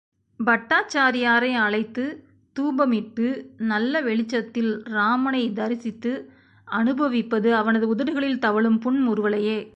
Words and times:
பட்டாச்சாரியரை 0.39 1.53
அழைத்துத் 1.55 2.23
தூபம் 2.53 2.91
இட்டு 2.91 3.27
நல்ல 3.57 4.01
வெளிச்சத்தில் 4.01 4.83
ராமனைச் 4.83 5.55
தரிசித்து 5.55 6.31
அனுப்விப்பது 6.67 7.51
அவனது 7.51 7.95
உதடுகளில் 7.95 8.39
தவழும் 8.39 8.81
புன்முறுவலையே. 8.81 9.69